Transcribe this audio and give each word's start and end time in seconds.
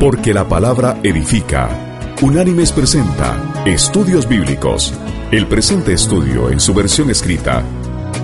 Porque 0.00 0.32
la 0.32 0.48
palabra 0.48 0.98
edifica. 1.02 1.68
Unánimes 2.22 2.72
presenta 2.72 3.36
Estudios 3.66 4.26
Bíblicos. 4.26 4.94
El 5.30 5.46
presente 5.46 5.92
estudio 5.92 6.50
en 6.50 6.58
su 6.58 6.72
versión 6.72 7.10
escrita 7.10 7.62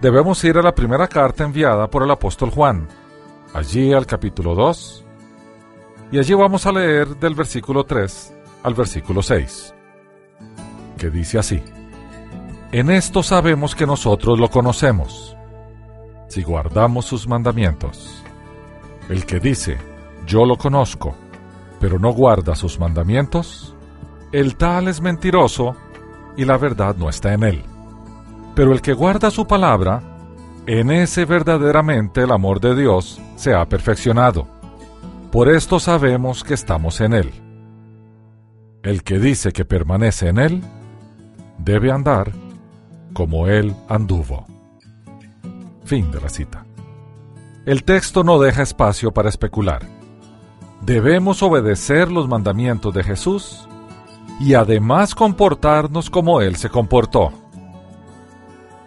debemos 0.00 0.44
ir 0.44 0.56
a 0.56 0.62
la 0.62 0.72
primera 0.72 1.08
carta 1.08 1.42
enviada 1.42 1.90
por 1.90 2.04
el 2.04 2.10
apóstol 2.12 2.50
Juan, 2.50 2.86
allí 3.52 3.92
al 3.92 4.06
capítulo 4.06 4.54
2, 4.54 5.04
y 6.12 6.20
allí 6.20 6.34
vamos 6.34 6.66
a 6.66 6.72
leer 6.72 7.16
del 7.16 7.34
versículo 7.34 7.82
3 7.82 8.32
al 8.62 8.74
versículo 8.74 9.24
6, 9.24 9.74
que 10.98 11.10
dice 11.10 11.40
así, 11.40 11.60
En 12.70 12.90
esto 12.92 13.24
sabemos 13.24 13.74
que 13.74 13.88
nosotros 13.88 14.38
lo 14.38 14.48
conocemos, 14.50 15.36
si 16.28 16.44
guardamos 16.44 17.06
sus 17.06 17.26
mandamientos. 17.26 18.22
El 19.08 19.26
que 19.26 19.40
dice, 19.40 19.78
yo 20.26 20.44
lo 20.46 20.56
conozco, 20.56 21.16
pero 21.80 21.98
no 21.98 22.12
guarda 22.12 22.54
sus 22.54 22.78
mandamientos, 22.78 23.74
el 24.32 24.56
tal 24.56 24.88
es 24.88 25.00
mentiroso 25.00 25.76
y 26.36 26.44
la 26.44 26.56
verdad 26.58 26.96
no 26.96 27.08
está 27.08 27.32
en 27.34 27.42
él. 27.42 27.62
Pero 28.54 28.72
el 28.72 28.80
que 28.80 28.92
guarda 28.92 29.30
su 29.30 29.46
palabra, 29.46 30.02
en 30.66 30.90
ese 30.90 31.24
verdaderamente 31.24 32.22
el 32.22 32.32
amor 32.32 32.60
de 32.60 32.74
Dios 32.74 33.20
se 33.36 33.54
ha 33.54 33.68
perfeccionado. 33.68 34.46
Por 35.30 35.48
esto 35.48 35.78
sabemos 35.78 36.42
que 36.44 36.54
estamos 36.54 37.00
en 37.00 37.12
él. 37.12 37.32
El 38.82 39.02
que 39.02 39.18
dice 39.18 39.52
que 39.52 39.64
permanece 39.64 40.28
en 40.28 40.38
él, 40.38 40.62
debe 41.58 41.90
andar 41.90 42.32
como 43.12 43.46
él 43.46 43.74
anduvo. 43.88 44.46
Fin 45.84 46.10
de 46.10 46.20
la 46.20 46.28
cita. 46.28 46.64
El 47.64 47.84
texto 47.84 48.22
no 48.24 48.38
deja 48.38 48.62
espacio 48.62 49.12
para 49.12 49.28
especular 49.28 49.95
debemos 50.80 51.42
obedecer 51.42 52.10
los 52.10 52.28
mandamientos 52.28 52.92
de 52.94 53.02
Jesús 53.02 53.68
y 54.40 54.54
además 54.54 55.14
comportarnos 55.14 56.10
como 56.10 56.40
Él 56.40 56.56
se 56.56 56.68
comportó. 56.68 57.32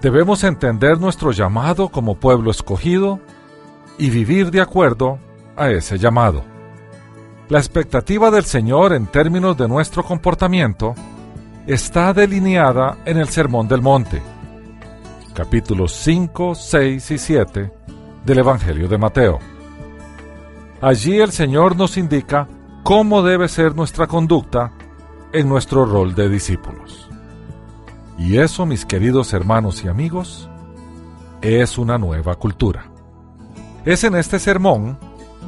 Debemos 0.02 0.44
entender 0.44 1.00
nuestro 1.00 1.32
llamado 1.32 1.90
como 1.90 2.16
pueblo 2.16 2.52
escogido 2.52 3.20
y 3.98 4.10
vivir 4.10 4.50
de 4.52 4.62
acuerdo 4.62 5.20
a 5.58 5.70
ese 5.72 5.98
llamado. 5.98 6.44
La 7.50 7.58
expectativa 7.58 8.32
del 8.32 8.46
Señor 8.46 8.94
en 8.94 9.08
términos 9.08 9.58
de 9.58 9.68
nuestro 9.68 10.04
comportamiento 10.04 10.94
está 11.68 12.14
delineada 12.14 13.00
en 13.06 13.18
el 13.18 13.28
Sermón 13.28 13.68
del 13.68 13.82
Monte, 13.82 14.22
capítulos 15.34 15.92
5, 15.94 16.56
6 16.56 17.12
y 17.12 17.18
7 17.18 17.72
del 18.24 18.40
Evangelio 18.40 18.88
de 18.88 18.98
Mateo. 18.98 19.59
Allí 20.82 21.20
el 21.20 21.32
Señor 21.32 21.76
nos 21.76 21.98
indica 21.98 22.48
cómo 22.84 23.22
debe 23.22 23.50
ser 23.50 23.76
nuestra 23.76 24.08
conducta 24.08 24.72
en 25.34 25.50
nuestro 25.50 25.86
rol 25.86 26.16
de 26.16 26.30
discípulos. 26.30 27.10
Y 28.18 28.38
eso, 28.38 28.66
mis 28.66 28.86
queridos 28.86 29.34
hermanos 29.34 29.84
y 29.84 29.90
amigos, 29.90 30.50
es 31.42 31.78
una 31.78 31.98
nueva 31.98 32.36
cultura. 32.36 32.86
Es 33.86 34.04
en 34.04 34.16
este 34.16 34.40
sermón 34.40 34.98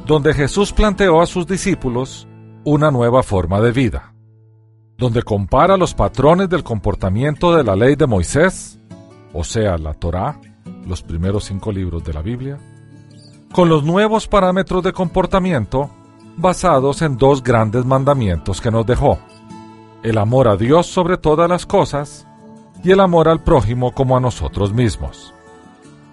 donde 0.06 0.34
Jesús 0.34 0.72
planteó 0.72 1.20
a 1.20 1.26
sus 1.26 1.46
discípulos 1.46 2.26
una 2.64 2.90
nueva 2.90 3.22
forma 3.22 3.60
de 3.60 3.72
vida, 3.72 4.14
donde 4.98 5.22
compara 5.22 5.76
los 5.76 5.94
patrones 5.94 6.48
del 6.48 6.62
comportamiento 6.62 7.54
de 7.54 7.64
la 7.64 7.74
ley 7.74 7.96
de 7.96 8.06
Moisés, 8.06 8.78
o 9.32 9.44
sea, 9.44 9.78
la 9.78 9.94
Torá, 9.94 10.38
los 10.86 11.02
primeros 11.02 11.44
cinco 11.44 11.72
libros 11.72 12.04
de 12.04 12.12
la 12.12 12.22
Biblia, 12.22 12.58
con 13.52 13.68
los 13.68 13.84
nuevos 13.84 14.26
parámetros 14.26 14.82
de 14.82 14.92
comportamiento 14.92 15.90
basados 16.36 17.02
en 17.02 17.18
dos 17.18 17.42
grandes 17.42 17.84
mandamientos 17.84 18.60
que 18.60 18.70
nos 18.70 18.86
dejó. 18.86 19.18
El 20.02 20.18
amor 20.18 20.48
a 20.48 20.56
Dios 20.56 20.86
sobre 20.86 21.18
todas 21.18 21.48
las 21.48 21.66
cosas 21.66 22.26
y 22.82 22.90
el 22.90 23.00
amor 23.00 23.28
al 23.28 23.42
prójimo 23.42 23.92
como 23.92 24.16
a 24.16 24.20
nosotros 24.20 24.72
mismos. 24.72 25.34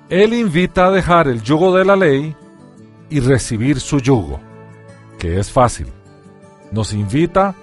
Él 0.09 0.33
invita 0.33 0.87
a 0.87 0.91
dejar 0.91 1.27
el 1.27 1.41
yugo 1.41 1.75
de 1.75 1.85
la 1.85 1.95
ley 1.95 2.35
y 3.09 3.21
recibir 3.21 3.79
su 3.79 3.99
yugo, 3.99 4.39
que 5.17 5.39
es 5.39 5.51
fácil. 5.51 5.87
Nos 6.71 6.93
invita 6.93 7.55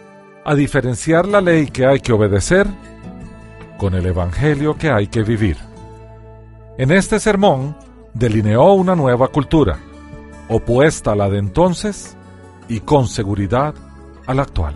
a 0.44 0.54
diferenciar 0.54 1.28
la 1.28 1.40
ley 1.40 1.66
que 1.66 1.86
hay 1.86 2.00
que 2.00 2.12
obedecer 2.12 2.66
con 3.78 3.94
el 3.94 4.06
Evangelio 4.06 4.76
que 4.76 4.90
hay 4.90 5.08
que 5.08 5.22
vivir. 5.22 5.58
En 6.78 6.90
este 6.90 7.20
sermón 7.20 7.76
delineó 8.18 8.72
una 8.72 8.96
nueva 8.96 9.28
cultura, 9.28 9.78
opuesta 10.48 11.12
a 11.12 11.16
la 11.16 11.28
de 11.28 11.38
entonces 11.38 12.16
y 12.66 12.80
con 12.80 13.08
seguridad 13.08 13.74
a 14.26 14.32
la 14.32 14.42
actual. 14.42 14.74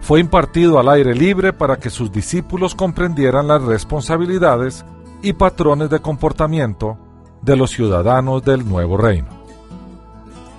Fue 0.00 0.20
impartido 0.20 0.78
al 0.78 0.90
aire 0.90 1.14
libre 1.14 1.52
para 1.52 1.78
que 1.78 1.88
sus 1.88 2.12
discípulos 2.12 2.74
comprendieran 2.74 3.48
las 3.48 3.62
responsabilidades 3.62 4.84
y 5.22 5.32
patrones 5.32 5.88
de 5.88 6.00
comportamiento 6.00 6.98
de 7.40 7.56
los 7.56 7.70
ciudadanos 7.70 8.44
del 8.44 8.68
nuevo 8.68 8.98
reino. 8.98 9.28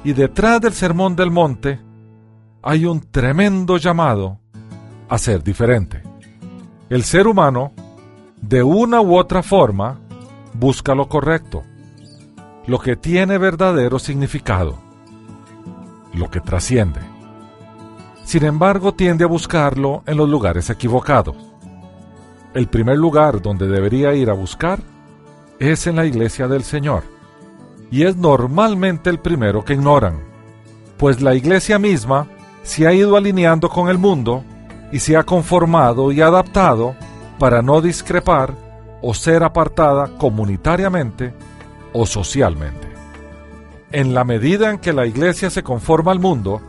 Y 0.03 0.13
detrás 0.13 0.59
del 0.59 0.73
Sermón 0.73 1.15
del 1.15 1.29
Monte 1.29 1.79
hay 2.63 2.85
un 2.85 2.99
tremendo 2.99 3.77
llamado 3.77 4.39
a 5.07 5.17
ser 5.19 5.43
diferente. 5.43 6.01
El 6.89 7.03
ser 7.03 7.27
humano, 7.27 7.73
de 8.41 8.63
una 8.63 9.01
u 9.01 9.17
otra 9.17 9.43
forma, 9.43 9.99
busca 10.53 10.95
lo 10.95 11.07
correcto, 11.07 11.63
lo 12.67 12.79
que 12.79 12.95
tiene 12.95 13.37
verdadero 13.37 13.99
significado, 13.99 14.77
lo 16.13 16.29
que 16.29 16.39
trasciende. 16.39 17.01
Sin 18.23 18.45
embargo, 18.45 18.93
tiende 18.93 19.25
a 19.25 19.27
buscarlo 19.27 20.03
en 20.05 20.17
los 20.17 20.29
lugares 20.29 20.69
equivocados. 20.69 21.35
El 22.53 22.67
primer 22.67 22.97
lugar 22.97 23.41
donde 23.41 23.67
debería 23.67 24.13
ir 24.13 24.29
a 24.29 24.33
buscar 24.33 24.79
es 25.59 25.87
en 25.87 25.95
la 25.95 26.05
iglesia 26.05 26.47
del 26.47 26.63
Señor, 26.63 27.03
y 27.91 28.03
es 28.03 28.15
normalmente 28.15 29.09
el 29.09 29.19
primero 29.19 29.65
que 29.65 29.73
ignoran, 29.73 30.19
pues 30.97 31.21
la 31.21 31.35
iglesia 31.35 31.79
misma 31.79 32.27
se 32.63 32.87
ha 32.87 32.93
ido 32.93 33.17
alineando 33.17 33.69
con 33.69 33.89
el 33.89 33.97
mundo 33.97 34.43
y 34.91 34.99
se 34.99 35.17
ha 35.17 35.23
conformado 35.23 36.11
y 36.11 36.21
adaptado 36.21 36.95
para 37.39 37.61
no 37.61 37.81
discrepar 37.81 38.62
o 39.03 39.13
ser 39.13 39.43
apartada 39.43 40.17
comunitariamente 40.17 41.33
o 41.91 42.05
socialmente. 42.05 42.87
En 43.91 44.15
la 44.15 44.23
medida 44.23 44.71
en 44.71 44.79
que 44.79 44.93
la 44.93 45.05
iglesia 45.05 45.49
se 45.49 45.61
conforma 45.61 46.11
al 46.11 46.19
mundo 46.19 46.61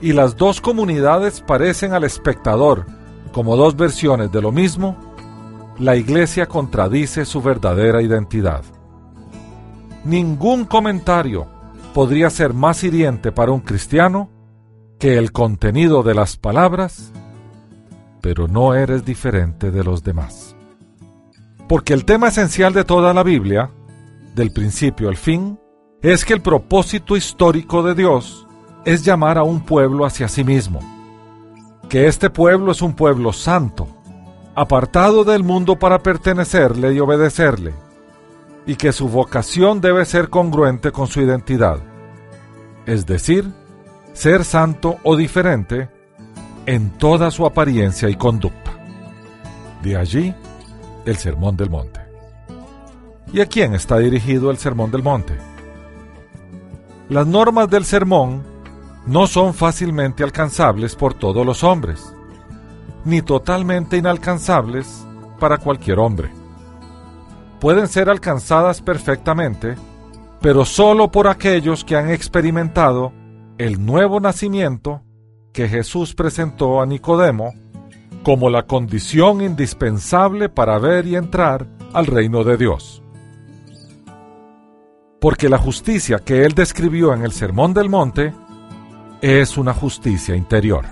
y 0.00 0.12
las 0.12 0.36
dos 0.36 0.60
comunidades 0.60 1.40
parecen 1.42 1.92
al 1.92 2.02
espectador 2.02 2.86
como 3.32 3.56
dos 3.56 3.76
versiones 3.76 4.32
de 4.32 4.40
lo 4.40 4.50
mismo, 4.50 4.96
la 5.78 5.94
iglesia 5.96 6.46
contradice 6.46 7.24
su 7.24 7.42
verdadera 7.42 8.00
identidad. 8.00 8.64
Ningún 10.04 10.64
comentario 10.64 11.46
podría 11.92 12.30
ser 12.30 12.54
más 12.54 12.82
hiriente 12.82 13.30
para 13.30 13.52
un 13.52 13.60
cristiano 13.60 14.30
que 14.98 15.18
el 15.18 15.32
contenido 15.32 16.02
de 16.02 16.14
las 16.14 16.36
palabras, 16.36 17.12
pero 18.20 18.48
no 18.48 18.74
eres 18.74 19.04
diferente 19.04 19.70
de 19.70 19.84
los 19.84 20.02
demás. 20.02 20.53
Porque 21.68 21.94
el 21.94 22.04
tema 22.04 22.28
esencial 22.28 22.72
de 22.72 22.84
toda 22.84 23.14
la 23.14 23.22
Biblia, 23.22 23.70
del 24.34 24.52
principio 24.52 25.08
al 25.08 25.16
fin, 25.16 25.58
es 26.02 26.24
que 26.24 26.34
el 26.34 26.42
propósito 26.42 27.16
histórico 27.16 27.82
de 27.82 27.94
Dios 27.94 28.46
es 28.84 29.04
llamar 29.04 29.38
a 29.38 29.42
un 29.42 29.60
pueblo 29.60 30.04
hacia 30.04 30.28
sí 30.28 30.44
mismo. 30.44 30.80
Que 31.88 32.06
este 32.06 32.28
pueblo 32.28 32.72
es 32.72 32.82
un 32.82 32.94
pueblo 32.94 33.32
santo, 33.32 33.88
apartado 34.54 35.24
del 35.24 35.42
mundo 35.42 35.78
para 35.78 36.00
pertenecerle 36.00 36.92
y 36.92 37.00
obedecerle, 37.00 37.72
y 38.66 38.76
que 38.76 38.92
su 38.92 39.08
vocación 39.08 39.80
debe 39.80 40.04
ser 40.04 40.28
congruente 40.28 40.92
con 40.92 41.06
su 41.06 41.20
identidad, 41.20 41.78
es 42.86 43.06
decir, 43.06 43.50
ser 44.12 44.44
santo 44.44 44.96
o 45.02 45.16
diferente 45.16 45.88
en 46.66 46.90
toda 46.90 47.30
su 47.30 47.46
apariencia 47.46 48.08
y 48.08 48.14
conducta. 48.14 48.72
De 49.82 49.96
allí 49.96 50.34
el 51.04 51.16
Sermón 51.16 51.56
del 51.56 51.70
Monte. 51.70 52.00
¿Y 53.32 53.40
a 53.40 53.46
quién 53.46 53.74
está 53.74 53.98
dirigido 53.98 54.50
el 54.50 54.58
Sermón 54.58 54.90
del 54.90 55.02
Monte? 55.02 55.36
Las 57.08 57.26
normas 57.26 57.68
del 57.68 57.84
sermón 57.84 58.42
no 59.06 59.26
son 59.26 59.52
fácilmente 59.52 60.22
alcanzables 60.22 60.96
por 60.96 61.14
todos 61.14 61.44
los 61.44 61.62
hombres, 61.62 62.14
ni 63.04 63.20
totalmente 63.20 63.96
inalcanzables 63.96 65.06
para 65.38 65.58
cualquier 65.58 65.98
hombre. 65.98 66.30
Pueden 67.60 67.88
ser 67.88 68.08
alcanzadas 68.08 68.80
perfectamente, 68.80 69.74
pero 70.40 70.64
solo 70.64 71.10
por 71.10 71.28
aquellos 71.28 71.84
que 71.84 71.96
han 71.96 72.10
experimentado 72.10 73.12
el 73.58 73.84
nuevo 73.84 74.20
nacimiento 74.20 75.02
que 75.52 75.68
Jesús 75.68 76.14
presentó 76.14 76.80
a 76.80 76.86
Nicodemo 76.86 77.52
como 78.24 78.50
la 78.50 78.64
condición 78.64 79.42
indispensable 79.42 80.48
para 80.48 80.78
ver 80.78 81.06
y 81.06 81.14
entrar 81.14 81.68
al 81.92 82.06
reino 82.06 82.42
de 82.42 82.56
Dios. 82.56 83.02
Porque 85.20 85.48
la 85.48 85.58
justicia 85.58 86.18
que 86.18 86.44
él 86.44 86.54
describió 86.54 87.14
en 87.14 87.22
el 87.22 87.32
Sermón 87.32 87.72
del 87.74 87.88
Monte 87.88 88.34
es 89.20 89.56
una 89.56 89.74
justicia 89.74 90.34
interior. 90.34 90.86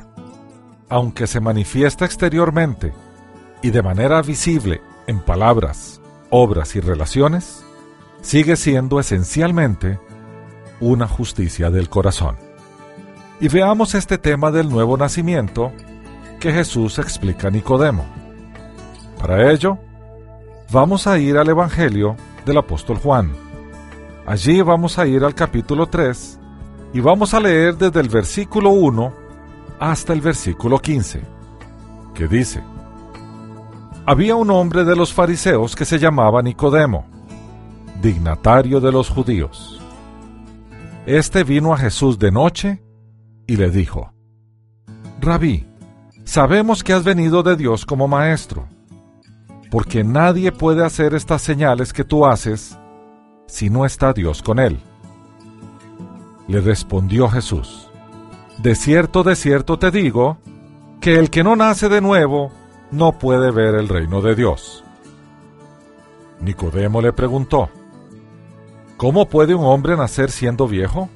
Aunque 0.88 1.26
se 1.26 1.40
manifiesta 1.40 2.04
exteriormente 2.04 2.92
y 3.62 3.70
de 3.70 3.82
manera 3.82 4.20
visible 4.22 4.80
en 5.06 5.20
palabras, 5.20 6.00
obras 6.30 6.76
y 6.76 6.80
relaciones, 6.80 7.64
sigue 8.20 8.56
siendo 8.56 9.00
esencialmente 9.00 9.98
una 10.80 11.08
justicia 11.08 11.70
del 11.70 11.88
corazón. 11.88 12.36
Y 13.40 13.48
veamos 13.48 13.94
este 13.94 14.18
tema 14.18 14.50
del 14.50 14.68
nuevo 14.68 14.96
nacimiento 14.96 15.72
que 16.42 16.52
Jesús 16.52 16.98
explica 16.98 17.46
a 17.46 17.50
Nicodemo. 17.52 18.04
Para 19.20 19.52
ello, 19.52 19.78
vamos 20.72 21.06
a 21.06 21.16
ir 21.16 21.38
al 21.38 21.48
Evangelio 21.48 22.16
del 22.44 22.58
apóstol 22.58 22.96
Juan. 22.98 23.30
Allí 24.26 24.60
vamos 24.60 24.98
a 24.98 25.06
ir 25.06 25.22
al 25.22 25.36
capítulo 25.36 25.86
3 25.86 26.40
y 26.94 26.98
vamos 26.98 27.32
a 27.32 27.38
leer 27.38 27.76
desde 27.76 28.00
el 28.00 28.08
versículo 28.08 28.70
1 28.70 29.14
hasta 29.78 30.12
el 30.12 30.20
versículo 30.20 30.80
15, 30.80 31.22
que 32.12 32.26
dice, 32.26 32.60
Había 34.04 34.34
un 34.34 34.50
hombre 34.50 34.82
de 34.82 34.96
los 34.96 35.14
fariseos 35.14 35.76
que 35.76 35.84
se 35.84 36.00
llamaba 36.00 36.42
Nicodemo, 36.42 37.06
dignatario 38.02 38.80
de 38.80 38.90
los 38.90 39.08
judíos. 39.08 39.80
Este 41.06 41.44
vino 41.44 41.72
a 41.72 41.78
Jesús 41.78 42.18
de 42.18 42.32
noche 42.32 42.82
y 43.46 43.56
le 43.56 43.70
dijo, 43.70 44.12
Rabí, 45.20 45.71
Sabemos 46.24 46.84
que 46.84 46.92
has 46.92 47.04
venido 47.04 47.42
de 47.42 47.56
Dios 47.56 47.84
como 47.84 48.08
maestro, 48.08 48.68
porque 49.70 50.04
nadie 50.04 50.52
puede 50.52 50.84
hacer 50.84 51.14
estas 51.14 51.42
señales 51.42 51.92
que 51.92 52.04
tú 52.04 52.26
haces 52.26 52.78
si 53.46 53.70
no 53.70 53.84
está 53.84 54.12
Dios 54.12 54.42
con 54.42 54.58
él. 54.58 54.78
Le 56.48 56.60
respondió 56.60 57.28
Jesús, 57.28 57.90
De 58.58 58.74
cierto, 58.74 59.22
de 59.22 59.36
cierto 59.36 59.78
te 59.78 59.90
digo, 59.90 60.38
que 61.00 61.18
el 61.18 61.30
que 61.30 61.42
no 61.42 61.56
nace 61.56 61.88
de 61.88 62.00
nuevo 62.00 62.52
no 62.90 63.18
puede 63.18 63.50
ver 63.50 63.74
el 63.74 63.88
reino 63.88 64.20
de 64.20 64.34
Dios. 64.34 64.84
Nicodemo 66.40 67.00
le 67.00 67.12
preguntó, 67.12 67.68
¿Cómo 68.96 69.28
puede 69.28 69.54
un 69.54 69.64
hombre 69.64 69.96
nacer 69.96 70.30
siendo 70.30 70.68
viejo? 70.68 71.08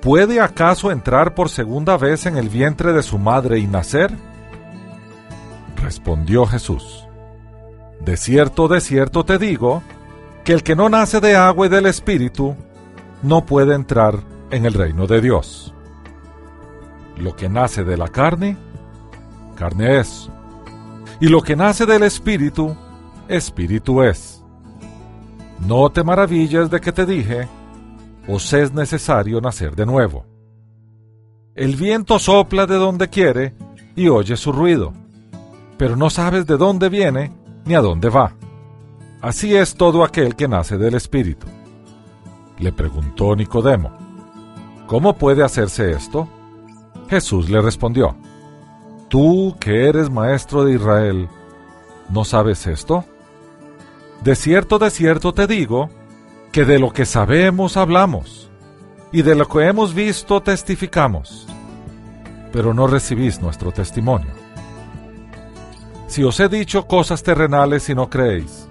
¿Puede 0.00 0.40
acaso 0.40 0.92
entrar 0.92 1.34
por 1.34 1.48
segunda 1.48 1.96
vez 1.96 2.26
en 2.26 2.36
el 2.36 2.48
vientre 2.48 2.92
de 2.92 3.02
su 3.02 3.18
madre 3.18 3.58
y 3.58 3.66
nacer? 3.66 4.14
Respondió 5.82 6.46
Jesús, 6.46 7.08
De 8.00 8.16
cierto, 8.16 8.68
de 8.68 8.80
cierto 8.80 9.24
te 9.24 9.38
digo, 9.38 9.82
que 10.44 10.52
el 10.52 10.62
que 10.62 10.76
no 10.76 10.88
nace 10.88 11.20
de 11.20 11.34
agua 11.34 11.66
y 11.66 11.68
del 11.68 11.86
Espíritu, 11.86 12.54
no 13.22 13.44
puede 13.44 13.74
entrar 13.74 14.20
en 14.50 14.66
el 14.66 14.74
reino 14.74 15.06
de 15.06 15.20
Dios. 15.20 15.74
Lo 17.16 17.34
que 17.34 17.48
nace 17.48 17.82
de 17.82 17.96
la 17.96 18.08
carne, 18.08 18.56
carne 19.56 19.98
es, 19.98 20.30
y 21.20 21.26
lo 21.26 21.42
que 21.42 21.56
nace 21.56 21.86
del 21.86 22.04
Espíritu, 22.04 22.76
Espíritu 23.26 24.02
es. 24.02 24.44
No 25.66 25.90
te 25.90 26.04
maravilles 26.04 26.70
de 26.70 26.80
que 26.80 26.92
te 26.92 27.04
dije, 27.04 27.48
os 28.28 28.52
es 28.52 28.72
necesario 28.72 29.40
nacer 29.40 29.74
de 29.74 29.86
nuevo. 29.86 30.26
El 31.54 31.76
viento 31.76 32.18
sopla 32.18 32.66
de 32.66 32.76
donde 32.76 33.08
quiere 33.08 33.54
y 33.96 34.08
oye 34.08 34.36
su 34.36 34.52
ruido, 34.52 34.92
pero 35.78 35.96
no 35.96 36.10
sabes 36.10 36.46
de 36.46 36.58
dónde 36.58 36.90
viene 36.90 37.32
ni 37.64 37.74
a 37.74 37.80
dónde 37.80 38.10
va. 38.10 38.34
Así 39.22 39.56
es 39.56 39.74
todo 39.74 40.04
aquel 40.04 40.36
que 40.36 40.46
nace 40.46 40.76
del 40.76 40.94
Espíritu. 40.94 41.46
Le 42.58 42.70
preguntó 42.70 43.34
Nicodemo, 43.34 43.90
¿cómo 44.86 45.16
puede 45.16 45.42
hacerse 45.42 45.90
esto? 45.90 46.28
Jesús 47.08 47.48
le 47.48 47.62
respondió, 47.62 48.14
Tú 49.08 49.56
que 49.58 49.88
eres 49.88 50.10
maestro 50.10 50.64
de 50.64 50.74
Israel, 50.74 51.28
¿no 52.10 52.24
sabes 52.24 52.66
esto? 52.66 53.06
De 54.22 54.36
cierto, 54.36 54.78
de 54.78 54.90
cierto 54.90 55.32
te 55.32 55.46
digo, 55.46 55.88
que 56.52 56.64
de 56.64 56.78
lo 56.78 56.92
que 56.92 57.04
sabemos 57.04 57.76
hablamos, 57.76 58.48
y 59.12 59.22
de 59.22 59.34
lo 59.34 59.48
que 59.48 59.66
hemos 59.66 59.94
visto 59.94 60.42
testificamos, 60.42 61.46
pero 62.52 62.74
no 62.74 62.86
recibís 62.86 63.40
nuestro 63.40 63.72
testimonio. 63.72 64.32
Si 66.06 66.22
os 66.24 66.40
he 66.40 66.48
dicho 66.48 66.86
cosas 66.86 67.22
terrenales 67.22 67.88
y 67.88 67.94
no 67.94 68.08
creéis, 68.08 68.68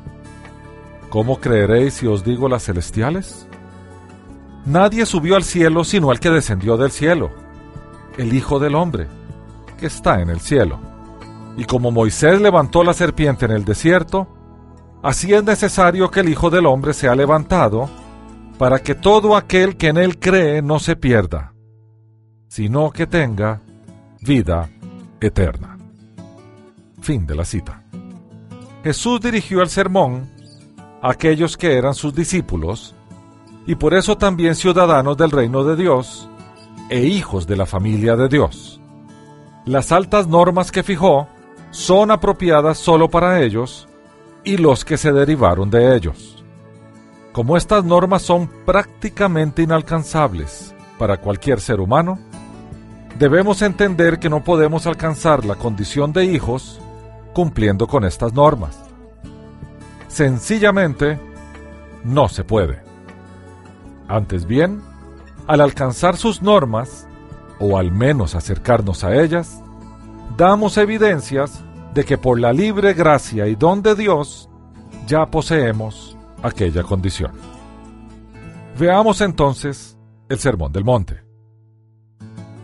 ¿cómo 1.10 1.40
creeréis 1.40 1.96
si 1.96 2.08
os 2.08 2.24
digo 2.24 2.50
las 2.50 2.64
celestiales? 2.64 3.48
Nadie 4.66 5.06
subió 5.06 5.36
al 5.36 5.44
cielo 5.44 5.84
sino 5.84 6.12
el 6.12 6.20
que 6.20 6.30
descendió 6.30 6.78
del 6.78 6.92
cielo, 6.92 7.32
el 8.18 8.34
Hijo 8.34 8.60
del 8.60 8.76
Hombre, 8.76 9.08
que 9.78 9.88
está 9.88 10.22
en 10.22 10.30
el 10.30 10.40
cielo. 10.40 10.80
Y 11.56 11.66
como 11.66 11.92
Moisés 11.92 12.42
levantó 12.42 12.84
la 12.84 12.94
serpiente 12.94 13.46
en 13.46 13.52
el 13.52 13.66
desierto, 13.66 14.28
Así 15.02 15.34
es 15.34 15.44
necesario 15.44 16.10
que 16.10 16.22
el 16.22 16.30
Hijo 16.30 16.50
del 16.50 16.66
Hombre 16.66 16.94
sea 16.94 17.16
levantado, 17.16 17.90
para 18.58 18.80
que 18.80 18.96
todo 18.96 19.36
aquel 19.36 19.78
que 19.78 19.90
en 19.90 19.98
él 19.98 20.18
cree 20.18 20.62
no 20.62 20.80
se 20.80 20.96
pierda, 20.96 21.54
sino 22.48 22.90
que 22.92 23.06
tenga 23.06 23.62
vida 24.22 24.70
eterna. 25.22 25.78
Fin 27.02 27.28
de 27.28 27.36
la 27.36 27.46
cita. 27.46 27.84
Jesús 28.84 29.22
dirigió 29.22 29.62
el 29.62 29.70
sermón 29.70 30.30
a 31.02 31.12
aquellos 31.12 31.58
que 31.58 31.78
eran 31.78 31.94
sus 31.94 32.16
discípulos, 32.16 32.96
y 33.68 33.76
por 33.76 33.94
eso 33.94 34.18
también 34.18 34.56
ciudadanos 34.56 35.18
del 35.18 35.30
reino 35.30 35.64
de 35.64 35.76
Dios 35.76 36.28
e 36.90 37.02
hijos 37.02 37.46
de 37.46 37.58
la 37.58 37.66
familia 37.66 38.16
de 38.16 38.30
Dios. 38.30 38.80
Las 39.66 39.92
altas 39.92 40.28
normas 40.28 40.72
que 40.72 40.84
fijó 40.84 41.28
son 41.72 42.10
apropiadas 42.12 42.78
solo 42.78 43.10
para 43.10 43.42
ellos, 43.42 43.88
y 44.48 44.56
los 44.56 44.86
que 44.86 44.96
se 44.96 45.12
derivaron 45.12 45.70
de 45.70 45.94
ellos. 45.94 46.42
Como 47.34 47.58
estas 47.58 47.84
normas 47.84 48.22
son 48.22 48.48
prácticamente 48.66 49.62
inalcanzables 49.62 50.74
para 50.98 51.18
cualquier 51.18 51.60
ser 51.60 51.82
humano, 51.82 52.18
debemos 53.20 53.62
entender 53.62 54.20
que 54.20 54.30
no 54.30 54.46
podemos 54.46 54.88
alcanzar 54.88 55.44
la 55.44 55.56
condición 55.56 56.14
de 56.14 56.24
hijos 56.24 56.80
cumpliendo 57.34 57.88
con 57.88 58.06
estas 58.06 58.32
normas. 58.32 58.80
Sencillamente, 60.08 61.20
no 62.06 62.30
se 62.30 62.46
puede. 62.46 62.82
Antes 64.08 64.46
bien, 64.46 64.82
al 65.46 65.60
alcanzar 65.60 66.16
sus 66.16 66.42
normas, 66.42 67.06
o 67.60 67.78
al 67.78 67.92
menos 67.92 68.34
acercarnos 68.34 69.04
a 69.04 69.14
ellas, 69.14 69.62
damos 70.38 70.78
evidencias 70.78 71.66
de 71.98 72.06
que 72.06 72.20
por 72.20 72.40
la 72.40 72.54
libre 72.54 72.94
gracia 72.94 73.48
y 73.48 73.56
don 73.56 73.82
de 73.82 73.96
Dios 73.96 74.48
ya 75.08 75.26
poseemos 75.26 76.16
aquella 76.44 76.84
condición. 76.84 77.32
Veamos 78.78 79.20
entonces 79.22 79.98
el 80.30 80.38
Sermón 80.38 80.72
del 80.72 80.84
Monte. 80.84 81.24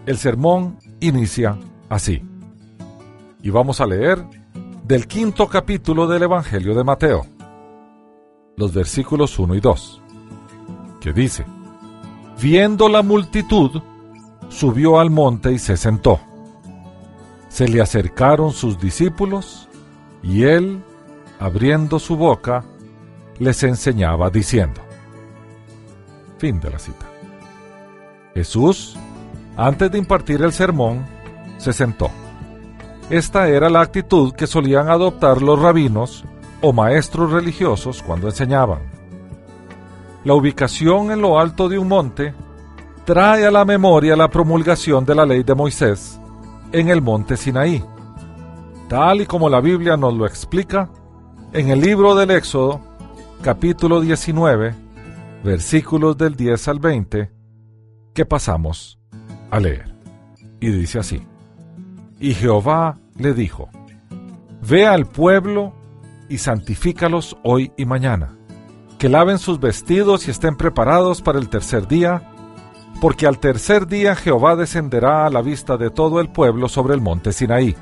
El 0.06 0.20
sermón 0.20 0.78
inicia 1.00 1.58
así. 1.90 2.22
Y 3.42 3.50
vamos 3.50 3.82
a 3.82 3.88
leer 3.88 4.24
del 4.84 5.08
quinto 5.08 5.48
capítulo 5.48 6.06
del 6.06 6.22
Evangelio 6.22 6.75
de 6.75 6.84
Mateo, 6.84 7.25
los 8.56 8.72
versículos 8.72 9.40
1 9.40 9.56
y 9.56 9.60
2, 9.62 10.02
que 11.02 11.12
dice, 11.12 11.44
Viendo 12.40 12.88
la 12.88 13.02
multitud, 13.02 13.82
subió 14.50 15.00
al 15.00 15.10
monte 15.10 15.52
y 15.52 15.58
se 15.58 15.75
sentó 15.75 16.20
se 17.54 17.68
le 17.68 17.82
acercaron 17.82 18.52
sus 18.52 18.80
discípulos 18.80 19.70
y 20.24 20.42
él, 20.42 20.82
abriendo 21.40 22.00
su 22.00 22.18
boca, 22.18 22.64
les 23.38 23.62
enseñaba 23.62 24.32
diciendo. 24.32 24.82
Fin 26.40 26.60
de 26.60 26.72
la 26.72 26.80
cita. 26.80 27.06
Jesús, 28.34 28.98
antes 29.56 29.92
de 29.92 30.00
impartir 30.00 30.42
el 30.42 30.52
sermón, 30.52 31.06
se 31.60 31.74
sentó. 31.74 32.10
Esta 33.12 33.48
era 33.48 33.70
la 33.70 33.82
actitud 33.82 34.34
que 34.34 34.48
solían 34.48 34.90
adoptar 34.90 35.44
los 35.44 35.62
rabinos 35.62 36.26
o 36.60 36.74
maestros 36.74 37.32
religiosos 37.32 38.02
cuando 38.02 38.30
enseñaban. 38.30 38.80
La 40.24 40.34
ubicación 40.34 41.12
en 41.12 41.22
lo 41.22 41.40
alto 41.40 41.70
de 41.70 41.78
un 41.78 41.88
monte 41.88 42.34
trae 43.06 43.46
a 43.46 43.52
la 43.52 43.64
memoria 43.64 44.16
la 44.16 44.30
promulgación 44.30 45.06
de 45.06 45.14
la 45.14 45.28
ley 45.28 45.44
de 45.44 45.54
Moisés 45.54 46.20
en 46.74 46.89
el 46.89 47.01
monte 47.01 47.38
Sinaí, 47.38 47.84
tal 48.89 49.22
y 49.22 49.25
como 49.27 49.48
la 49.48 49.62
Biblia 49.62 49.96
nos 49.96 50.13
lo 50.15 50.25
explica 50.25 50.89
en 51.53 51.70
el 51.70 51.80
libro 51.80 52.15
del 52.15 52.32
Éxodo, 52.32 52.82
capítulo 53.44 54.01
19, 54.01 54.74
versículos 55.44 56.18
del 56.18 56.36
10 56.36 56.68
al 56.68 56.80
20, 56.80 57.32
que 58.13 58.25
pasamos 58.25 59.00
a 59.51 59.60
leer. 59.60 59.94
Y 60.60 60.72
dice 60.72 60.98
así, 61.00 61.22
y 62.20 62.34
Jehová 62.34 62.98
le 63.18 63.34
dijo, 63.34 63.70
Ve 64.68 64.88
al 64.88 65.06
pueblo 65.06 65.74
y 66.27 66.39
santifícalos 66.39 67.38
hoy 67.44 67.72
y 67.77 67.86
mañana, 67.86 68.36
que 68.98 69.10
laven 69.10 69.38
sus 69.38 69.60
vestidos 69.60 70.27
y 70.27 70.32
estén 70.32 70.56
preparados 70.56 71.22
para 71.22 71.38
el 71.38 71.50
tercer 71.50 71.88
día, 71.88 72.33
porque 73.02 73.28
al 73.28 73.40
tercer 73.40 73.88
día 73.88 74.16
Jehová 74.16 74.56
descenderá 74.56 75.26
a 75.26 75.30
la 75.30 75.42
vista 75.42 75.78
de 75.78 75.90
todo 75.90 76.20
el 76.20 76.30
pueblo 76.30 76.70
sobre 76.70 76.94
el 76.94 77.02
monte 77.02 77.34
Sinaí. 77.34 77.76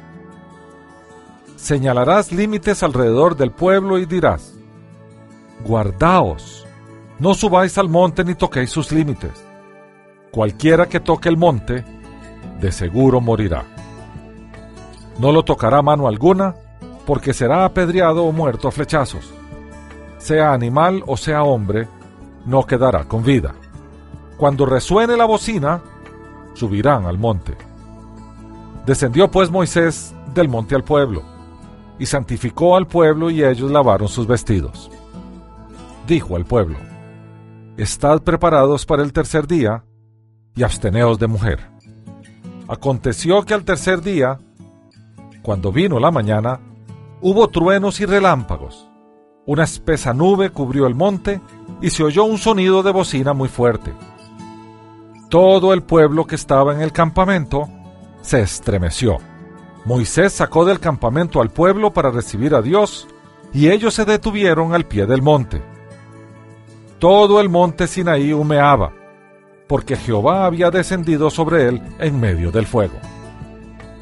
Señalarás 1.56 2.32
límites 2.32 2.82
alrededor 2.82 3.38
del 3.38 3.52
pueblo 3.52 4.00
y 4.00 4.06
dirás, 4.06 4.56
Guardaos, 5.64 6.66
no 7.20 7.36
subáis 7.36 7.78
al 7.78 7.88
monte 7.88 8.24
ni 8.24 8.34
toquéis 8.34 8.72
sus 8.72 8.92
límites. 8.92 9.46
Cualquiera 10.32 10.88
que 10.88 11.00
toque 11.00 11.30
el 11.30 11.38
monte, 11.38 11.86
de 12.60 12.72
seguro 12.72 13.22
morirá. 13.22 13.66
No 15.20 15.32
lo 15.32 15.44
tocará 15.44 15.82
mano 15.82 16.08
alguna, 16.08 16.56
porque 17.06 17.34
será 17.34 17.66
apedreado 17.66 18.24
o 18.24 18.32
muerto 18.32 18.68
a 18.68 18.72
flechazos. 18.72 19.32
Sea 20.18 20.54
animal 20.54 21.04
o 21.06 21.18
sea 21.18 21.44
hombre, 21.44 21.88
no 22.46 22.66
quedará 22.66 23.04
con 23.04 23.24
vida. 23.24 23.54
Cuando 24.42 24.66
resuene 24.66 25.16
la 25.18 25.26
bocina, 25.26 25.84
subirán 26.56 27.06
al 27.06 27.20
monte. 27.20 27.56
Descendió 28.88 29.30
pues 29.30 29.52
Moisés 29.52 30.16
del 30.34 30.50
monte 30.50 30.74
al 30.74 30.84
pueblo, 30.84 31.22
y 32.00 32.08
santificó 32.08 32.76
al 32.76 32.88
pueblo 32.88 33.30
y 33.30 33.44
ellos 33.44 33.70
lavaron 33.70 34.08
sus 34.08 34.26
vestidos. 34.26 34.90
Dijo 36.08 36.36
al 36.36 36.46
pueblo, 36.46 36.80
Estad 37.78 38.24
preparados 38.24 38.88
para 38.88 39.04
el 39.04 39.14
tercer 39.14 39.46
día, 39.46 39.84
y 40.56 40.64
absteneos 40.64 41.20
de 41.20 41.28
mujer. 41.28 41.60
Aconteció 42.68 43.44
que 43.44 43.54
al 43.54 43.64
tercer 43.64 44.02
día, 44.02 44.40
cuando 45.44 45.72
vino 45.72 46.00
la 46.00 46.10
mañana, 46.10 46.60
hubo 47.22 47.48
truenos 47.50 48.00
y 48.00 48.08
relámpagos. 48.08 48.90
Una 49.46 49.66
espesa 49.66 50.16
nube 50.16 50.50
cubrió 50.50 50.88
el 50.88 50.96
monte 50.96 51.42
y 51.80 51.92
se 51.92 52.04
oyó 52.04 52.24
un 52.24 52.40
sonido 52.40 52.82
de 52.82 52.92
bocina 52.92 53.34
muy 53.34 53.48
fuerte. 53.48 53.94
Todo 55.32 55.72
el 55.72 55.82
pueblo 55.82 56.28
que 56.28 56.36
estaba 56.36 56.74
en 56.74 56.82
el 56.82 56.92
campamento 56.92 57.70
se 58.22 58.42
estremeció. 58.42 59.20
Moisés 59.86 60.34
sacó 60.34 60.66
del 60.66 60.82
campamento 60.82 61.40
al 61.40 61.52
pueblo 61.52 61.94
para 61.94 62.12
recibir 62.12 62.54
a 62.54 62.62
Dios 62.62 63.08
y 63.54 63.70
ellos 63.70 63.94
se 63.94 64.04
detuvieron 64.04 64.74
al 64.74 64.88
pie 64.88 65.06
del 65.06 65.22
monte. 65.22 65.62
Todo 67.00 67.40
el 67.40 67.48
monte 67.48 67.88
Sinaí 67.88 68.34
humeaba, 68.34 68.92
porque 69.70 69.96
Jehová 69.96 70.46
había 70.46 70.70
descendido 70.70 71.30
sobre 71.30 71.70
él 71.70 71.82
en 72.00 72.20
medio 72.20 72.52
del 72.52 72.66
fuego. 72.66 73.00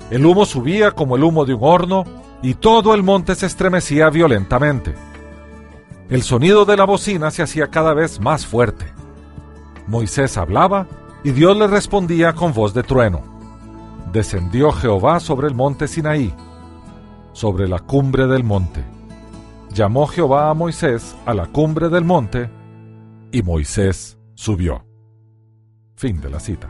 El 0.10 0.26
humo 0.26 0.48
subía 0.48 0.94
como 0.94 1.16
el 1.16 1.24
humo 1.24 1.46
de 1.46 1.54
un 1.54 1.64
horno, 1.64 2.06
y 2.42 2.56
todo 2.56 2.96
el 2.96 3.04
monte 3.04 3.36
se 3.36 3.46
estremecía 3.46 4.10
violentamente. 4.10 4.96
El 6.10 6.24
sonido 6.24 6.66
de 6.66 6.76
la 6.76 6.86
bocina 6.86 7.30
se 7.30 7.44
hacía 7.44 7.68
cada 7.68 7.94
vez 7.94 8.20
más 8.20 8.48
fuerte. 8.48 8.92
Moisés 9.86 10.36
hablaba 10.36 10.88
y 11.24 11.32
Dios 11.32 11.58
le 11.58 11.68
respondía 11.68 12.34
con 12.34 12.54
voz 12.54 12.74
de 12.74 12.84
trueno. 12.84 13.22
Descendió 14.12 14.72
Jehová 14.72 15.20
sobre 15.20 15.48
el 15.48 15.56
monte 15.56 15.88
Sinaí, 15.88 16.34
sobre 17.34 17.68
la 17.68 17.80
cumbre 17.80 18.28
del 18.28 18.44
monte. 18.44 18.84
Llamó 19.74 20.08
Jehová 20.08 20.50
a 20.50 20.54
Moisés 20.54 21.16
a 21.26 21.34
la 21.34 21.48
cumbre 21.48 21.90
del 21.90 22.06
monte, 22.06 22.50
y 23.32 23.44
Moisés 23.44 24.18
subió. 24.34 24.84
Fin 25.96 26.20
de 26.22 26.30
la 26.30 26.40
cita. 26.40 26.70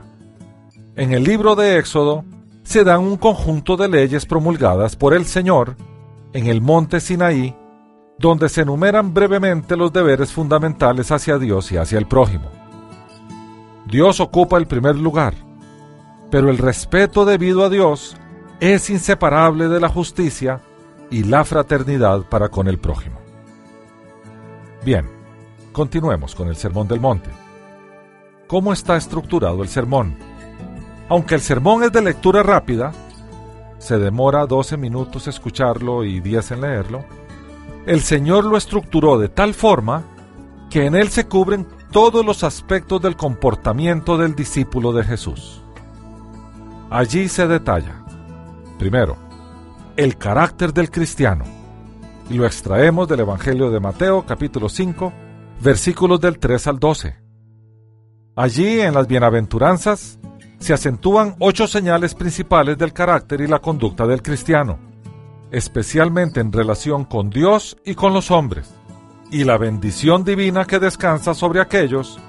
En 0.96 1.14
el 1.14 1.24
libro 1.24 1.56
de 1.56 1.78
Éxodo, 1.78 2.26
se 2.64 2.84
dan 2.84 3.02
un 3.02 3.18
conjunto 3.18 3.78
de 3.78 3.88
leyes 3.88 4.26
promulgadas 4.26 4.96
por 4.96 5.14
el 5.14 5.26
Señor 5.26 5.76
en 6.34 6.48
el 6.48 6.62
monte 6.62 7.00
Sinaí, 7.00 7.56
donde 8.20 8.50
se 8.50 8.62
enumeran 8.62 9.14
brevemente 9.14 9.78
los 9.78 9.94
deberes 9.94 10.32
fundamentales 10.32 11.12
hacia 11.12 11.38
Dios 11.38 11.72
y 11.72 11.78
hacia 11.78 11.98
el 11.98 12.06
prójimo. 12.06 12.59
Dios 13.88 14.20
ocupa 14.20 14.58
el 14.58 14.68
primer 14.68 14.96
lugar, 14.96 15.34
pero 16.30 16.50
el 16.50 16.58
respeto 16.58 17.26
debido 17.26 17.64
a 17.64 17.70
Dios 17.70 18.16
es 18.60 18.90
inseparable 18.90 19.68
de 19.68 19.80
la 19.80 19.90
justicia 19.90 20.62
y 21.10 21.24
la 21.24 21.44
fraternidad 21.44 22.24
para 22.24 22.50
con 22.50 22.68
el 22.68 22.78
prójimo. 22.78 23.20
Bien, 24.84 25.10
continuemos 25.72 26.36
con 26.36 26.48
el 26.48 26.56
Sermón 26.56 26.88
del 26.88 27.00
Monte. 27.00 27.30
¿Cómo 28.48 28.74
está 28.74 28.98
estructurado 28.98 29.62
el 29.62 29.70
sermón? 29.70 30.18
Aunque 31.08 31.36
el 31.36 31.42
sermón 31.42 31.84
es 31.84 31.92
de 31.92 32.02
lectura 32.02 32.44
rápida, 32.44 32.92
se 33.78 33.98
demora 33.98 34.46
12 34.46 34.78
minutos 34.78 35.28
escucharlo 35.28 36.04
y 36.04 36.20
10 36.20 36.52
en 36.52 36.62
leerlo, 36.62 37.06
el 37.86 38.02
Señor 38.02 38.46
lo 38.46 38.58
estructuró 38.58 39.18
de 39.18 39.30
tal 39.30 39.54
forma 39.54 40.04
que 40.70 40.86
en 40.86 40.96
él 40.96 41.10
se 41.10 41.28
cubren 41.28 41.68
todos 41.92 42.24
los 42.24 42.44
aspectos 42.44 43.02
del 43.02 43.16
comportamiento 43.16 44.18
del 44.18 44.36
discípulo 44.36 44.94
de 44.94 45.04
Jesús. 45.04 45.62
Allí 46.92 47.28
se 47.28 47.48
detalla, 47.48 48.04
primero, 48.78 49.18
el 49.98 50.18
carácter 50.18 50.74
del 50.74 50.92
cristiano, 50.92 51.46
y 52.30 52.36
lo 52.36 52.46
extraemos 52.46 53.08
del 53.08 53.22
Evangelio 53.22 53.72
de 53.72 53.80
Mateo 53.80 54.24
capítulo 54.26 54.70
5, 54.70 55.12
versículos 55.62 56.22
del 56.22 56.38
3 56.38 56.68
al 56.68 56.80
12. 56.80 57.18
Allí 58.36 58.82
en 58.82 58.94
las 58.94 59.08
bienaventuranzas 59.08 60.20
se 60.60 60.74
acentúan 60.74 61.36
ocho 61.40 61.68
señales 61.68 62.14
principales 62.14 62.78
del 62.78 62.94
carácter 62.94 63.42
y 63.42 63.48
la 63.48 63.60
conducta 63.60 64.06
del 64.06 64.22
cristiano, 64.22 64.78
especialmente 65.52 66.40
en 66.40 66.52
relación 66.52 67.06
con 67.06 67.32
Dios 67.32 67.78
y 67.84 67.96
con 67.96 68.14
los 68.14 68.30
hombres, 68.30 68.79
y 69.32 69.44
la 69.44 69.58
bendición 69.58 70.24
divina 70.24 70.66
que 70.66 70.80
descansa 70.80 71.34
sobre 71.34 71.62
aquellos 71.62 72.20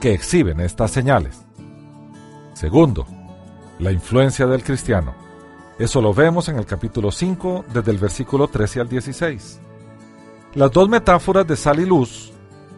que 0.00 0.12
exhiben 0.12 0.60
estas 0.60 0.90
señales. 0.90 1.42
Segundo, 2.54 3.06
la 3.78 3.92
influencia 3.92 4.46
del 4.46 4.62
cristiano. 4.62 5.14
Eso 5.78 6.00
lo 6.00 6.14
vemos 6.14 6.48
en 6.48 6.56
el 6.56 6.64
capítulo 6.64 7.10
5, 7.10 7.66
desde 7.72 7.90
el 7.90 7.98
versículo 7.98 8.48
13 8.48 8.80
al 8.80 8.88
16. 8.88 9.60
Las 10.54 10.72
dos 10.72 10.88
metáforas 10.88 11.46
de 11.46 11.56
sal 11.56 11.80
y 11.80 11.84
luz 11.84 12.32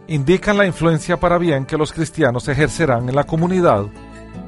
indican 0.08 0.58
la 0.58 0.66
influencia 0.66 1.20
para 1.20 1.38
bien 1.38 1.64
que 1.64 1.76
los 1.76 1.92
cristianos 1.92 2.48
ejercerán 2.48 3.08
en 3.08 3.14
la 3.14 3.24
comunidad 3.24 3.86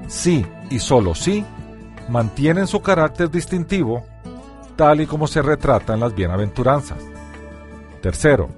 sí 0.08 0.44
y 0.68 0.80
solo 0.80 1.14
sí 1.14 1.44
mantienen 2.08 2.66
su 2.66 2.82
carácter 2.82 3.30
distintivo, 3.30 4.04
tal 4.75 5.00
y 5.00 5.06
como 5.06 5.28
se 5.28 5.42
retrata 5.42 5.94
en 5.94 6.00
las 6.00 6.14
bienaventuranzas. 6.14 6.99
Tercero, 8.02 8.49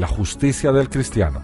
la 0.00 0.08
justicia 0.08 0.72
del 0.72 0.88
cristiano. 0.88 1.42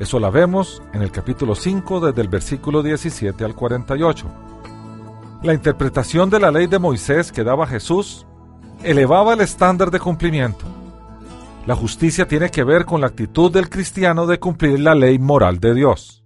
Eso 0.00 0.18
la 0.18 0.28
vemos 0.28 0.82
en 0.92 1.02
el 1.02 1.12
capítulo 1.12 1.54
5 1.54 2.00
desde 2.00 2.20
el 2.20 2.28
versículo 2.28 2.82
17 2.82 3.44
al 3.44 3.54
48. 3.54 4.26
La 5.44 5.54
interpretación 5.54 6.30
de 6.30 6.40
la 6.40 6.50
ley 6.50 6.66
de 6.66 6.80
Moisés 6.80 7.30
que 7.30 7.44
daba 7.44 7.66
Jesús 7.66 8.26
elevaba 8.82 9.34
el 9.34 9.40
estándar 9.40 9.92
de 9.92 10.00
cumplimiento. 10.00 10.64
La 11.64 11.76
justicia 11.76 12.26
tiene 12.26 12.50
que 12.50 12.64
ver 12.64 12.84
con 12.84 13.00
la 13.00 13.06
actitud 13.06 13.52
del 13.52 13.68
cristiano 13.68 14.26
de 14.26 14.40
cumplir 14.40 14.80
la 14.80 14.96
ley 14.96 15.18
moral 15.20 15.60
de 15.60 15.74
Dios. 15.74 16.24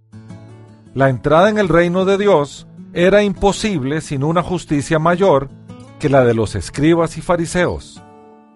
La 0.95 1.09
entrada 1.09 1.49
en 1.49 1.59
el 1.59 1.69
reino 1.69 2.05
de 2.05 2.17
Dios 2.17 2.65
era 2.93 3.23
imposible 3.23 4.01
sin 4.01 4.23
una 4.23 4.41
justicia 4.41 4.97
mayor 4.97 5.49
que 5.99 6.09
la 6.09 6.23
de 6.23 6.33
los 6.33 6.55
escribas 6.55 7.17
y 7.17 7.21
fariseos, 7.21 8.01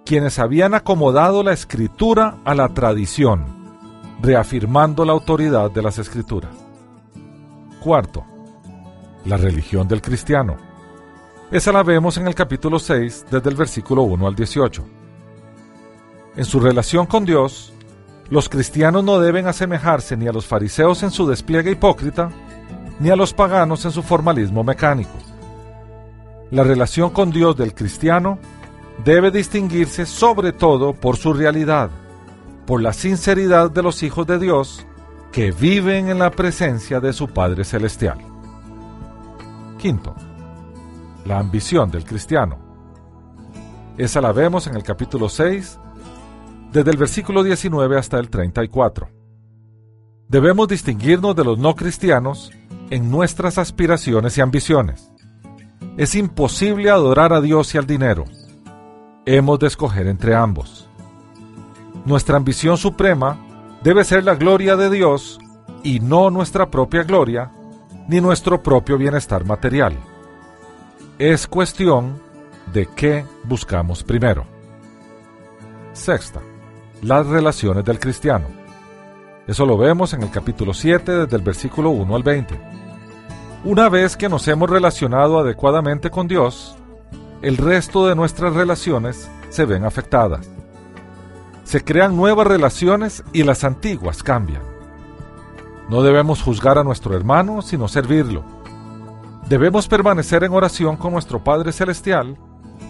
quienes 0.08 0.40
habían 0.40 0.74
acomodado 0.74 1.44
la 1.44 1.52
escritura 1.52 2.38
a 2.46 2.56
la 2.56 2.70
tradición, 2.70 3.46
reafirmando 4.22 5.04
la 5.04 5.12
autoridad 5.12 5.70
de 5.70 5.82
las 5.82 6.00
escrituras. 6.00 6.52
Cuarto, 7.82 8.24
la 9.26 9.36
religión 9.36 9.86
del 9.86 10.02
cristiano. 10.02 10.56
Esa 11.52 11.74
la 11.74 11.84
vemos 11.84 12.18
en 12.18 12.26
el 12.26 12.36
capítulo 12.36 12.80
6, 12.80 13.26
desde 13.30 13.50
el 13.50 13.56
versículo 13.58 14.04
1 14.04 14.26
al 14.28 14.34
18. 14.34 14.86
En 16.38 16.46
su 16.46 16.62
relación 16.62 17.06
con 17.06 17.26
Dios, 17.26 17.74
los 18.30 18.48
cristianos 18.48 19.04
no 19.04 19.20
deben 19.20 19.46
asemejarse 19.46 20.16
ni 20.16 20.30
a 20.30 20.32
los 20.32 20.46
fariseos 20.46 21.04
en 21.04 21.12
su 21.12 21.28
despliegue 21.28 21.72
hipócrita, 21.72 22.30
ni 23.02 23.10
a 23.10 23.18
los 23.18 23.34
paganos 23.34 23.84
en 23.84 23.92
su 23.92 24.02
formalismo 24.04 24.64
mecánico. 24.64 25.18
La 26.50 26.64
relación 26.64 27.10
con 27.10 27.30
Dios 27.30 27.58
del 27.58 27.74
cristiano 27.74 28.40
debe 29.04 29.32
distinguirse 29.32 30.06
sobre 30.06 30.54
todo 30.54 30.94
por 30.94 31.18
su 31.18 31.34
realidad, 31.34 31.89
por 32.66 32.82
la 32.82 32.94
sinceridad 32.94 33.72
de 33.72 33.84
los 33.84 34.04
hijos 34.04 34.27
de 34.27 34.39
Dios 34.39 34.86
que 35.32 35.51
viven 35.51 36.10
en 36.10 36.20
la 36.20 36.32
presencia 36.32 37.00
de 37.00 37.13
su 37.13 37.27
Padre 37.27 37.63
Celestial. 37.63 38.18
Quinto, 39.77 40.16
la 41.25 41.39
ambición 41.39 41.92
del 41.92 42.06
cristiano. 42.06 42.58
Esa 43.98 44.22
la 44.22 44.32
vemos 44.32 44.68
en 44.68 44.75
el 44.75 44.84
capítulo 44.84 45.30
6, 45.30 45.80
desde 46.72 46.92
el 46.92 46.98
versículo 46.98 47.44
19 47.44 47.98
hasta 47.98 48.20
el 48.20 48.30
34. 48.30 49.10
Debemos 50.27 50.68
distinguirnos 50.68 51.36
de 51.36 51.44
los 51.44 51.58
no 51.58 51.75
cristianos 51.75 52.51
en 52.89 53.10
nuestras 53.10 53.58
aspiraciones 53.58 54.38
y 54.38 54.42
ambiciones. 54.42 55.12
Es 55.98 56.16
imposible 56.16 56.89
adorar 56.89 57.34
a 57.34 57.42
Dios 57.42 57.74
y 57.74 57.77
al 57.77 57.88
dinero. 57.88 58.25
Hemos 59.30 59.60
de 59.60 59.68
escoger 59.68 60.08
entre 60.08 60.34
ambos. 60.34 60.88
Nuestra 62.06 62.38
ambición 62.38 62.78
suprema 62.78 63.38
debe 63.84 64.06
ser 64.06 64.24
la 64.24 64.36
gloria 64.36 64.78
de 64.78 64.90
Dios 64.90 65.38
y 65.84 66.00
no 66.00 66.30
nuestra 66.30 66.72
propia 66.72 67.04
gloria 67.04 67.52
ni 68.08 68.22
nuestro 68.22 68.64
propio 68.64 68.98
bienestar 68.98 69.44
material. 69.44 69.98
Es 71.20 71.46
cuestión 71.46 72.22
de 72.72 72.86
qué 72.86 73.26
buscamos 73.44 74.02
primero. 74.02 74.46
Sexta, 75.92 76.40
las 77.02 77.28
relaciones 77.28 77.84
del 77.84 78.00
cristiano. 78.00 78.46
Eso 79.46 79.66
lo 79.66 79.78
vemos 79.78 80.14
en 80.14 80.24
el 80.24 80.32
capítulo 80.32 80.74
7 80.74 81.12
desde 81.12 81.36
el 81.36 81.44
versículo 81.44 81.90
1 81.90 82.16
al 82.16 82.24
20. 82.24 82.62
Una 83.66 83.90
vez 83.90 84.16
que 84.16 84.30
nos 84.30 84.48
hemos 84.48 84.70
relacionado 84.70 85.38
adecuadamente 85.38 86.10
con 86.10 86.30
Dios, 86.30 86.78
el 87.41 87.58
resto 87.58 88.08
de 88.08 88.15
nuestras 88.15 88.53
relaciones 88.53 89.29
se 89.50 89.65
ven 89.65 89.86
afectadas. 89.86 90.50
Se 91.63 91.84
crean 91.84 92.15
nuevas 92.15 92.48
relaciones 92.48 93.24
y 93.34 93.44
las 93.44 93.63
antiguas 93.63 94.24
cambian. 94.24 94.62
No 95.89 96.01
debemos 96.01 96.41
juzgar 96.41 96.77
a 96.77 96.84
nuestro 96.84 97.15
hermano, 97.15 97.62
sino 97.62 97.88
servirlo. 97.88 98.44
Debemos 99.48 99.88
permanecer 99.88 100.44
en 100.44 100.53
oración 100.53 100.98
con 100.98 101.13
nuestro 101.13 101.44
Padre 101.44 101.72
Celestial 101.72 102.38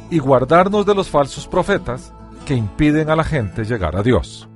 y 0.09 0.19
guardarnos 0.19 0.85
de 0.85 0.95
los 0.95 1.09
falsos 1.09 1.47
profetas 1.47 2.13
que 2.45 2.55
impiden 2.55 3.09
a 3.09 3.15
la 3.15 3.23
gente 3.23 3.65
llegar 3.65 3.95
a 3.95 4.03
Dios. 4.03 4.47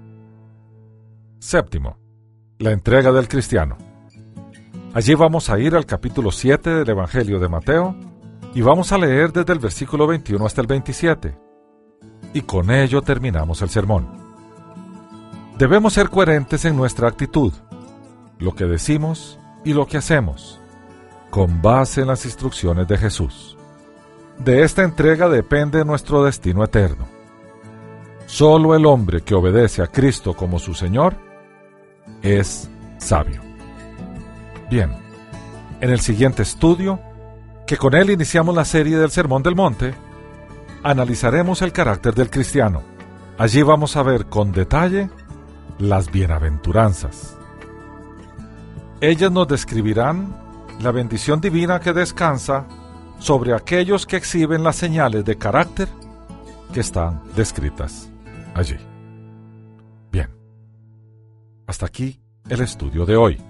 Séptimo, 1.40 1.98
la 2.58 2.72
entrega 2.72 3.12
del 3.12 3.28
cristiano. 3.28 3.78
Allí 4.94 5.14
vamos 5.14 5.50
a 5.50 5.60
ir 5.60 5.76
al 5.76 5.86
capítulo 5.86 6.32
7 6.32 6.70
del 6.70 6.90
Evangelio 6.90 7.40
de 7.40 7.50
Mateo 7.50 8.11
y 8.54 8.62
vamos 8.62 8.92
a 8.92 8.98
leer 8.98 9.32
desde 9.32 9.54
el 9.54 9.60
versículo 9.60 10.08
21 10.08 10.46
hasta 10.46 10.62
el 10.62 10.68
27. 10.68 11.38
Y 12.34 12.42
con 12.42 12.70
ello 12.72 13.02
terminamos 13.02 13.62
el 13.62 13.70
sermón. 13.70 14.08
Debemos 15.58 15.94
ser 15.94 16.10
coherentes 16.10 16.66
en 16.66 16.76
nuestra 16.76 17.08
actitud, 17.08 17.54
lo 18.40 18.54
que 18.56 18.66
decimos 18.66 19.40
y 19.64 19.74
lo 19.74 19.86
que 19.86 19.98
hacemos, 19.98 20.60
con 21.30 21.62
base 21.62 22.02
en 22.02 22.08
las 22.08 22.26
instrucciones 22.26 22.88
de 22.88 22.98
Jesús. 22.98 23.58
De 24.40 24.64
esta 24.64 24.84
entrega 24.84 25.30
depende 25.30 25.86
nuestro 25.86 26.24
destino 26.24 26.64
eterno. 26.64 27.06
Solo 28.26 28.76
el 28.76 28.86
hombre 28.86 29.22
que 29.22 29.36
obedece 29.36 29.84
a 29.84 29.88
Cristo 29.88 30.34
como 30.34 30.58
su 30.58 30.74
Señor 30.74 31.16
es 32.22 32.70
sabio. 32.98 33.42
Bien, 34.70 34.92
en 35.82 35.90
el 35.90 36.00
siguiente 36.00 36.44
estudio, 36.44 37.00
que 37.72 37.78
con 37.78 37.96
él 37.96 38.10
iniciamos 38.10 38.54
la 38.54 38.66
serie 38.66 38.98
del 38.98 39.12
Sermón 39.12 39.44
del 39.44 39.56
Monte, 39.56 39.94
analizaremos 40.84 41.62
el 41.62 41.72
carácter 41.72 42.14
del 42.14 42.30
cristiano. 42.30 42.84
Allí 43.38 43.62
vamos 43.62 43.96
a 43.96 44.04
ver 44.04 44.26
con 44.26 44.52
detalle 44.52 45.10
las 45.80 46.12
bienaventuranzas. 46.12 47.38
Ellas 49.00 49.32
nos 49.32 49.48
describirán 49.48 50.36
la 50.82 50.92
bendición 50.92 51.40
divina 51.40 51.80
que 51.80 51.94
descansa 51.94 52.68
sobre 53.20 53.56
aquellos 53.56 54.06
que 54.06 54.18
exhiben 54.18 54.64
las 54.64 54.76
señales 54.76 55.24
de 55.24 55.38
carácter 55.38 55.88
que 56.74 56.82
están 56.82 57.22
descritas 57.38 58.12
allí. 58.54 58.76
Bien, 60.12 60.28
hasta 61.68 61.86
aquí 61.86 62.20
el 62.50 62.60
estudio 62.60 63.06
de 63.06 63.16
hoy. 63.16 63.42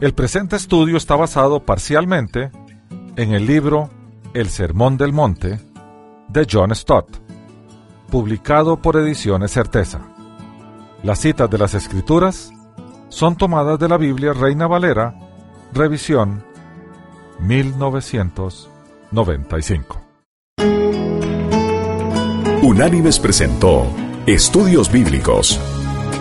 El 0.00 0.14
presente 0.14 0.54
estudio 0.54 0.96
está 0.96 1.16
basado 1.16 1.64
parcialmente 1.64 2.52
en 3.18 3.32
el 3.32 3.44
libro 3.46 3.90
El 4.32 4.48
Sermón 4.48 4.96
del 4.96 5.12
Monte 5.12 5.60
de 6.28 6.46
John 6.48 6.72
Stott, 6.72 7.08
publicado 8.10 8.80
por 8.80 8.96
Ediciones 8.96 9.50
Certeza. 9.50 9.98
Las 11.02 11.18
citas 11.18 11.50
de 11.50 11.58
las 11.58 11.74
Escrituras 11.74 12.52
son 13.08 13.34
tomadas 13.36 13.80
de 13.80 13.88
la 13.88 13.96
Biblia 13.96 14.32
Reina 14.32 14.68
Valera, 14.68 15.18
revisión 15.72 16.44
1995. 17.40 20.00
Unánimes 22.62 23.18
presentó 23.18 23.88
Estudios 24.26 24.92
Bíblicos 24.92 25.58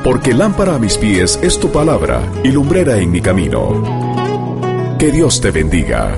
porque 0.04 0.34
lámpara 0.34 0.74
a 0.74 0.80
mis 0.80 0.98
pies 0.98 1.38
es 1.44 1.60
tu 1.60 1.72
palabra 1.72 2.24
y 2.44 2.50
lumbrera 2.50 2.98
en 2.98 3.12
mi 3.12 3.22
camino. 3.22 3.84
Que 4.98 5.12
Dios 5.12 5.40
te 5.42 5.52
bendiga. 5.52 6.18